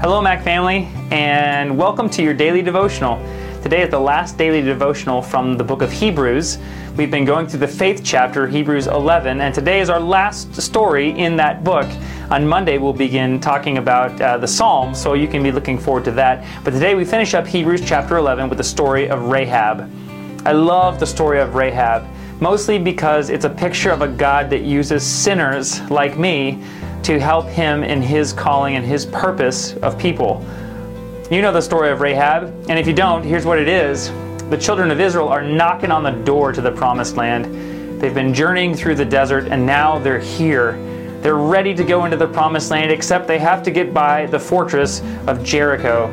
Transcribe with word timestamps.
Mac 0.00 0.42
family, 0.42 0.88
and 1.12 1.78
welcome 1.78 2.10
to 2.10 2.22
your 2.22 2.34
daily 2.34 2.62
devotional. 2.62 3.16
Today 3.62 3.82
is 3.82 3.90
the 3.90 4.00
last 4.00 4.36
daily 4.36 4.60
devotional 4.60 5.22
from 5.22 5.56
the 5.56 5.62
book 5.62 5.82
of 5.82 5.92
Hebrews. 5.92 6.58
We've 6.96 7.10
been 7.10 7.24
going 7.24 7.46
through 7.46 7.60
the 7.60 7.68
faith 7.68 8.00
chapter, 8.02 8.48
Hebrews 8.48 8.88
11, 8.88 9.40
and 9.40 9.54
today 9.54 9.78
is 9.80 9.88
our 9.88 10.00
last 10.00 10.60
story 10.60 11.16
in 11.16 11.36
that 11.36 11.62
book. 11.62 11.86
On 12.30 12.46
Monday, 12.46 12.76
we'll 12.76 12.92
begin 12.92 13.38
talking 13.40 13.78
about 13.78 14.20
uh, 14.20 14.36
the 14.36 14.48
Psalms, 14.48 15.00
so 15.00 15.12
you 15.14 15.28
can 15.28 15.44
be 15.44 15.52
looking 15.52 15.78
forward 15.78 16.04
to 16.06 16.10
that. 16.12 16.44
But 16.64 16.72
today, 16.72 16.94
we 16.96 17.04
finish 17.04 17.34
up 17.34 17.46
Hebrews 17.46 17.82
chapter 17.86 18.16
11 18.16 18.48
with 18.48 18.58
the 18.58 18.64
story 18.64 19.08
of 19.08 19.28
Rahab. 19.28 19.88
I 20.44 20.52
love 20.52 20.98
the 20.98 21.06
story 21.06 21.40
of 21.40 21.54
Rahab, 21.54 22.04
mostly 22.40 22.78
because 22.78 23.30
it's 23.30 23.44
a 23.44 23.50
picture 23.50 23.90
of 23.90 24.02
a 24.02 24.08
God 24.08 24.50
that 24.50 24.62
uses 24.62 25.06
sinners 25.06 25.80
like 25.90 26.18
me 26.18 26.64
to 27.04 27.18
help 27.18 27.46
him 27.46 27.82
in 27.82 28.02
his 28.02 28.32
calling 28.32 28.76
and 28.76 28.84
his 28.84 29.06
purpose 29.06 29.74
of 29.76 29.98
people. 29.98 30.44
You 31.30 31.42
know 31.42 31.52
the 31.52 31.60
story 31.60 31.90
of 31.90 32.00
Rahab, 32.00 32.44
and 32.68 32.78
if 32.78 32.86
you 32.86 32.92
don't, 32.92 33.22
here's 33.22 33.46
what 33.46 33.58
it 33.58 33.68
is. 33.68 34.10
The 34.50 34.58
children 34.58 34.90
of 34.90 35.00
Israel 35.00 35.28
are 35.28 35.42
knocking 35.42 35.92
on 35.92 36.02
the 36.02 36.10
door 36.10 36.52
to 36.52 36.60
the 36.60 36.72
promised 36.72 37.16
land. 37.16 38.00
They've 38.00 38.14
been 38.14 38.34
journeying 38.34 38.74
through 38.74 38.96
the 38.96 39.04
desert, 39.04 39.46
and 39.46 39.64
now 39.64 39.98
they're 39.98 40.18
here. 40.18 40.72
They're 41.20 41.36
ready 41.36 41.74
to 41.74 41.84
go 41.84 42.04
into 42.04 42.16
the 42.16 42.26
promised 42.26 42.70
land, 42.70 42.90
except 42.90 43.28
they 43.28 43.38
have 43.38 43.62
to 43.62 43.70
get 43.70 43.94
by 43.94 44.26
the 44.26 44.38
fortress 44.38 45.02
of 45.26 45.44
Jericho. 45.44 46.08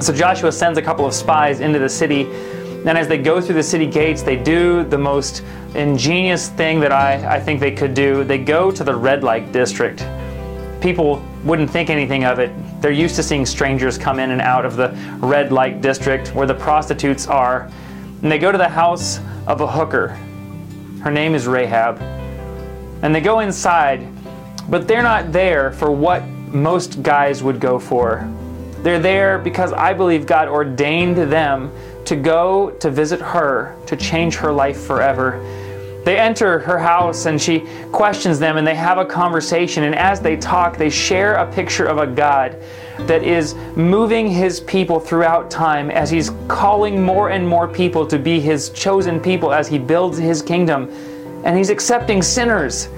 So 0.00 0.14
Joshua 0.14 0.52
sends 0.52 0.78
a 0.78 0.82
couple 0.82 1.04
of 1.04 1.12
spies 1.12 1.60
into 1.60 1.78
the 1.78 1.88
city. 1.88 2.22
And 2.22 2.96
as 2.96 3.08
they 3.08 3.18
go 3.18 3.40
through 3.40 3.56
the 3.56 3.62
city 3.62 3.84
gates, 3.84 4.22
they 4.22 4.36
do 4.36 4.84
the 4.84 4.96
most 4.96 5.42
ingenious 5.74 6.48
thing 6.48 6.78
that 6.80 6.92
I, 6.92 7.36
I 7.36 7.40
think 7.40 7.58
they 7.58 7.72
could 7.72 7.94
do. 7.94 8.22
They 8.24 8.38
go 8.38 8.70
to 8.70 8.84
the 8.84 8.94
red 8.94 9.24
light 9.24 9.50
district. 9.50 10.00
People 10.80 11.22
wouldn't 11.44 11.70
think 11.70 11.90
anything 11.90 12.24
of 12.24 12.38
it. 12.38 12.52
They're 12.80 12.90
used 12.90 13.16
to 13.16 13.22
seeing 13.22 13.44
strangers 13.44 13.98
come 13.98 14.20
in 14.20 14.30
and 14.30 14.40
out 14.40 14.64
of 14.64 14.76
the 14.76 14.96
red 15.18 15.50
light 15.52 15.80
district 15.80 16.34
where 16.34 16.46
the 16.46 16.54
prostitutes 16.54 17.26
are. 17.26 17.70
And 18.22 18.30
they 18.30 18.38
go 18.38 18.52
to 18.52 18.58
the 18.58 18.68
house 18.68 19.20
of 19.46 19.60
a 19.60 19.66
hooker. 19.66 20.08
Her 21.02 21.10
name 21.10 21.34
is 21.34 21.46
Rahab. 21.46 22.00
And 23.02 23.14
they 23.14 23.20
go 23.20 23.40
inside, 23.40 24.06
but 24.68 24.86
they're 24.86 25.02
not 25.02 25.32
there 25.32 25.72
for 25.72 25.90
what 25.90 26.24
most 26.26 27.02
guys 27.02 27.42
would 27.42 27.60
go 27.60 27.78
for. 27.78 28.28
They're 28.82 29.00
there 29.00 29.38
because 29.38 29.72
I 29.72 29.92
believe 29.92 30.26
God 30.26 30.48
ordained 30.48 31.16
them 31.16 31.72
to 32.04 32.16
go 32.16 32.70
to 32.70 32.90
visit 32.90 33.20
her, 33.20 33.76
to 33.86 33.96
change 33.96 34.36
her 34.36 34.52
life 34.52 34.80
forever. 34.80 35.40
They 36.08 36.16
enter 36.16 36.58
her 36.60 36.78
house 36.78 37.26
and 37.26 37.38
she 37.38 37.66
questions 37.92 38.38
them 38.38 38.56
and 38.56 38.66
they 38.66 38.74
have 38.74 38.96
a 38.96 39.04
conversation. 39.04 39.84
And 39.84 39.94
as 39.94 40.20
they 40.20 40.38
talk, 40.38 40.78
they 40.78 40.88
share 40.88 41.34
a 41.34 41.52
picture 41.52 41.84
of 41.84 41.98
a 41.98 42.06
God 42.06 42.56
that 43.00 43.22
is 43.22 43.54
moving 43.76 44.26
his 44.26 44.58
people 44.60 45.00
throughout 45.00 45.50
time 45.50 45.90
as 45.90 46.08
he's 46.08 46.30
calling 46.48 47.04
more 47.04 47.28
and 47.28 47.46
more 47.46 47.68
people 47.68 48.06
to 48.06 48.18
be 48.18 48.40
his 48.40 48.70
chosen 48.70 49.20
people 49.20 49.52
as 49.52 49.68
he 49.68 49.78
builds 49.78 50.16
his 50.16 50.40
kingdom. 50.40 50.88
And 51.44 51.58
he's 51.58 51.68
accepting 51.68 52.22
sinners. 52.22 52.88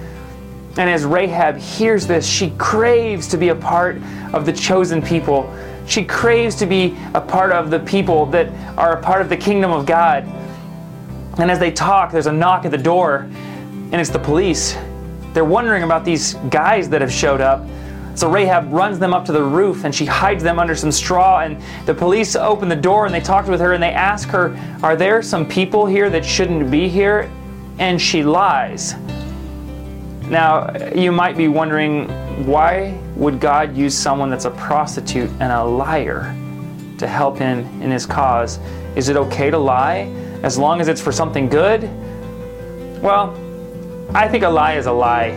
And 0.76 0.88
as 0.88 1.04
Rahab 1.04 1.56
hears 1.56 2.06
this, 2.06 2.24
she 2.24 2.50
craves 2.58 3.26
to 3.26 3.36
be 3.36 3.48
a 3.48 3.56
part 3.56 3.96
of 4.32 4.46
the 4.46 4.52
chosen 4.52 5.02
people. 5.02 5.52
She 5.84 6.04
craves 6.04 6.54
to 6.54 6.66
be 6.66 6.96
a 7.14 7.20
part 7.20 7.50
of 7.50 7.72
the 7.72 7.80
people 7.80 8.26
that 8.26 8.52
are 8.78 8.96
a 8.96 9.02
part 9.02 9.20
of 9.20 9.28
the 9.28 9.36
kingdom 9.36 9.72
of 9.72 9.84
God. 9.84 10.32
And 11.40 11.50
as 11.50 11.58
they 11.58 11.70
talk, 11.70 12.12
there's 12.12 12.26
a 12.26 12.32
knock 12.32 12.64
at 12.64 12.70
the 12.70 12.78
door, 12.78 13.20
and 13.92 13.94
it's 13.94 14.10
the 14.10 14.18
police. 14.18 14.76
They're 15.32 15.44
wondering 15.44 15.84
about 15.84 16.04
these 16.04 16.34
guys 16.50 16.88
that 16.90 17.00
have 17.00 17.12
showed 17.12 17.40
up. 17.40 17.66
So 18.14 18.28
Rahab 18.30 18.70
runs 18.72 18.98
them 18.98 19.14
up 19.14 19.24
to 19.26 19.32
the 19.32 19.42
roof 19.42 19.84
and 19.84 19.94
she 19.94 20.04
hides 20.04 20.42
them 20.42 20.58
under 20.58 20.74
some 20.74 20.92
straw. 20.92 21.40
And 21.40 21.62
the 21.86 21.94
police 21.94 22.36
open 22.36 22.68
the 22.68 22.76
door 22.76 23.06
and 23.06 23.14
they 23.14 23.20
talk 23.20 23.46
with 23.46 23.60
her 23.60 23.72
and 23.72 23.82
they 23.82 23.92
ask 23.92 24.28
her, 24.28 24.54
Are 24.82 24.96
there 24.96 25.22
some 25.22 25.46
people 25.46 25.86
here 25.86 26.10
that 26.10 26.24
shouldn't 26.24 26.70
be 26.70 26.88
here? 26.88 27.30
And 27.78 28.00
she 28.00 28.22
lies. 28.22 28.94
Now, 30.28 30.76
you 30.94 31.12
might 31.12 31.36
be 31.36 31.48
wondering 31.48 32.08
why 32.46 32.98
would 33.16 33.40
God 33.40 33.76
use 33.76 33.96
someone 33.96 34.28
that's 34.28 34.44
a 34.44 34.50
prostitute 34.50 35.30
and 35.40 35.52
a 35.52 35.64
liar 35.64 36.36
to 36.98 37.06
help 37.06 37.38
him 37.38 37.60
in 37.80 37.90
his 37.90 38.04
cause? 38.04 38.58
Is 38.96 39.08
it 39.08 39.16
okay 39.16 39.50
to 39.50 39.58
lie? 39.58 40.12
As 40.42 40.58
long 40.58 40.80
as 40.80 40.88
it's 40.88 41.00
for 41.00 41.12
something 41.12 41.48
good? 41.48 41.82
Well, 43.02 43.36
I 44.14 44.28
think 44.28 44.44
a 44.44 44.48
lie 44.48 44.74
is 44.74 44.86
a 44.86 44.92
lie. 44.92 45.30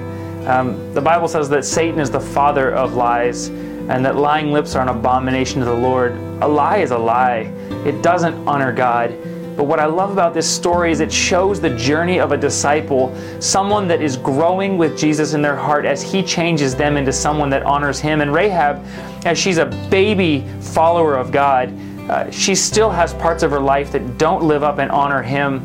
Um, 0.45 0.93
the 0.93 1.01
Bible 1.01 1.27
says 1.27 1.47
that 1.49 1.63
Satan 1.63 1.99
is 1.99 2.11
the 2.11 2.19
father 2.19 2.73
of 2.73 2.95
lies 2.95 3.47
and 3.47 4.05
that 4.05 4.15
lying 4.15 4.51
lips 4.51 4.75
are 4.75 4.81
an 4.81 4.89
abomination 4.89 5.59
to 5.59 5.65
the 5.65 5.73
Lord. 5.73 6.13
A 6.41 6.47
lie 6.47 6.77
is 6.77 6.91
a 6.91 6.97
lie, 6.97 7.51
it 7.85 8.01
doesn't 8.01 8.47
honor 8.47 8.71
God. 8.71 9.13
But 9.55 9.65
what 9.65 9.79
I 9.79 9.85
love 9.85 10.11
about 10.11 10.33
this 10.33 10.49
story 10.49 10.91
is 10.91 10.99
it 10.99 11.11
shows 11.11 11.61
the 11.61 11.69
journey 11.77 12.19
of 12.19 12.31
a 12.31 12.37
disciple, 12.37 13.15
someone 13.39 13.87
that 13.87 14.01
is 14.01 14.17
growing 14.17 14.77
with 14.77 14.97
Jesus 14.97 15.33
in 15.33 15.41
their 15.41 15.55
heart 15.55 15.85
as 15.85 16.01
he 16.01 16.23
changes 16.23 16.75
them 16.75 16.97
into 16.97 17.13
someone 17.13 17.49
that 17.51 17.63
honors 17.63 17.99
him. 17.99 18.21
And 18.21 18.33
Rahab, 18.33 18.83
as 19.25 19.37
she's 19.37 19.59
a 19.59 19.67
baby 19.91 20.43
follower 20.59 21.15
of 21.15 21.31
God, 21.31 21.71
uh, 22.09 22.29
she 22.31 22.55
still 22.55 22.89
has 22.89 23.13
parts 23.13 23.43
of 23.43 23.51
her 23.51 23.59
life 23.59 23.91
that 23.91 24.17
don't 24.17 24.43
live 24.43 24.63
up 24.63 24.79
and 24.79 24.91
honor 24.91 25.21
Him. 25.21 25.63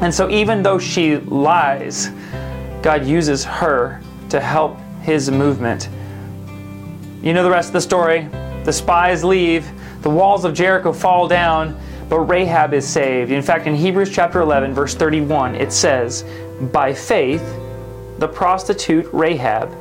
And 0.00 0.12
so, 0.12 0.28
even 0.28 0.62
though 0.62 0.78
she 0.78 1.16
lies, 1.16 2.10
God 2.82 3.06
uses 3.06 3.44
her 3.44 4.00
to 4.28 4.40
help 4.40 4.78
His 5.02 5.30
movement. 5.30 5.88
You 7.22 7.32
know 7.32 7.42
the 7.42 7.50
rest 7.50 7.70
of 7.70 7.72
the 7.72 7.80
story. 7.80 8.28
The 8.64 8.72
spies 8.72 9.24
leave, 9.24 9.66
the 10.02 10.10
walls 10.10 10.44
of 10.44 10.52
Jericho 10.52 10.92
fall 10.92 11.26
down, 11.28 11.78
but 12.08 12.20
Rahab 12.20 12.74
is 12.74 12.86
saved. 12.86 13.30
In 13.30 13.42
fact, 13.42 13.66
in 13.66 13.74
Hebrews 13.74 14.10
chapter 14.10 14.40
11, 14.40 14.74
verse 14.74 14.94
31, 14.94 15.54
it 15.54 15.72
says, 15.72 16.24
By 16.72 16.92
faith, 16.92 17.42
the 18.18 18.28
prostitute 18.28 19.06
Rahab, 19.12 19.74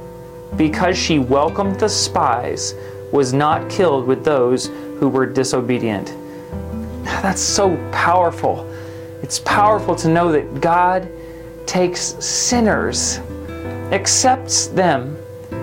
because 0.58 0.98
she 0.98 1.20
welcomed 1.20 1.80
the 1.80 1.90
spies, 1.90 2.74
was 3.14 3.32
not 3.32 3.70
killed 3.70 4.08
with 4.08 4.26
those 4.26 4.66
who 4.98 5.08
were 5.08 5.26
disobedient. 5.26 6.08
That's 7.04 7.40
so 7.40 7.78
powerful. 7.92 8.68
It's 9.22 9.40
powerful 9.40 9.96
to 9.98 10.10
know 10.10 10.32
that 10.32 10.60
God 10.60 11.08
takes 11.68 12.02
sinners, 12.20 13.20
accepts 13.92 14.68
them, 14.68 15.16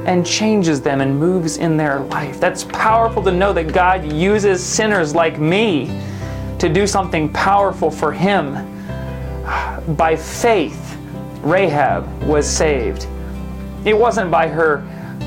and 0.07 0.25
changes 0.25 0.81
them 0.81 1.01
and 1.01 1.19
moves 1.19 1.57
in 1.57 1.77
their 1.77 2.01
life. 2.01 2.39
That's 2.39 2.63
powerful 2.65 3.23
to 3.25 3.33
know 3.33 3.53
that 3.53 3.73
God 3.73 4.11
uses 4.11 4.65
sinners 4.65 5.15
like 5.15 5.39
me 5.39 5.87
to 6.61 6.69
do 6.69 6.87
something 6.87 7.29
powerful 7.33 7.91
for 7.91 8.13
Him. 8.13 8.55
By 9.97 10.15
faith, 10.15 10.97
Rahab 11.43 12.23
was 12.23 12.49
saved. 12.49 13.09
It 13.85 13.99
wasn't 13.99 14.31
by 14.31 14.47
her 14.47 14.87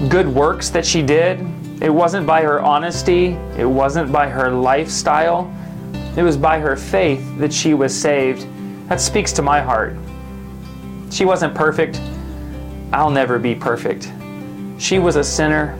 good 0.09 0.27
works 0.27 0.69
that 0.69 0.85
she 0.85 1.01
did, 1.01 1.45
it 1.83 1.89
wasn't 1.89 2.25
by 2.25 2.41
her 2.43 2.61
honesty, 2.61 3.37
it 3.57 3.65
wasn't 3.65 4.09
by 4.09 4.29
her 4.29 4.49
lifestyle, 4.49 5.53
it 6.15 6.23
was 6.23 6.37
by 6.37 6.57
her 6.57 6.77
faith 6.77 7.37
that 7.39 7.51
she 7.51 7.73
was 7.73 7.93
saved. 7.93 8.47
That 8.87 9.01
speaks 9.01 9.33
to 9.33 9.41
my 9.41 9.59
heart. 9.59 9.97
She 11.11 11.25
wasn't 11.25 11.53
perfect. 11.53 11.99
I'll 12.93 13.09
never 13.09 13.37
be 13.37 13.53
perfect. 13.53 14.09
She 14.77 14.97
was 14.97 15.17
a 15.17 15.23
sinner, 15.25 15.77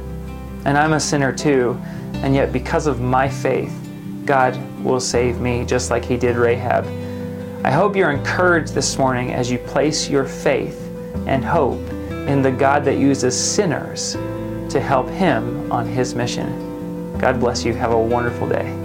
and 0.65 0.77
I'm 0.77 0.91
a 0.91 0.99
sinner 0.99 1.31
too. 1.31 1.79
And 2.15 2.35
yet, 2.35 2.51
because 2.51 2.85
of 2.85 2.99
my 2.99 3.29
faith, 3.29 3.73
God 4.25 4.59
will 4.83 4.99
save 4.99 5.39
me 5.39 5.63
just 5.63 5.89
like 5.89 6.03
He 6.03 6.17
did 6.17 6.35
Rahab. 6.35 6.85
I 7.65 7.71
hope 7.71 7.95
you're 7.95 8.11
encouraged 8.11 8.73
this 8.73 8.97
morning 8.97 9.31
as 9.31 9.49
you 9.49 9.57
place 9.57 10.09
your 10.09 10.25
faith 10.25 10.81
and 11.27 11.45
hope 11.45 11.79
in 12.27 12.41
the 12.41 12.51
God 12.51 12.83
that 12.83 12.97
uses 12.97 13.41
sinners 13.41 14.17
to 14.73 14.79
help 14.81 15.07
him 15.07 15.71
on 15.71 15.87
his 15.87 16.15
mission. 16.15 17.17
God 17.19 17.39
bless 17.39 17.63
you. 17.63 17.75
Have 17.75 17.91
a 17.91 17.97
wonderful 17.97 18.49
day. 18.49 18.82